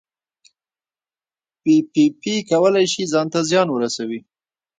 پي 1.61 1.75
پي 1.91 2.03
پي 2.21 2.33
کولی 2.49 2.85
شي 2.93 3.03
ځان 3.13 3.27
ته 3.33 3.39
زیان 3.49 3.67
ورسوي. 3.71 4.19